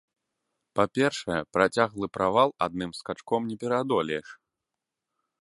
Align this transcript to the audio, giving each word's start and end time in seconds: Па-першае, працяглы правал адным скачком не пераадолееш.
Па-першае, 0.77 1.37
працяглы 1.57 2.07
правал 2.19 2.49
адным 2.67 2.91
скачком 3.01 3.41
не 3.53 3.61
пераадолееш. 3.67 4.27